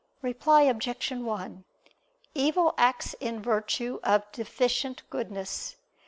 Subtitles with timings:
[0.23, 1.11] Reply Obj.
[1.11, 1.63] 1:
[2.33, 5.75] Evil acts in virtue of deficient goodness.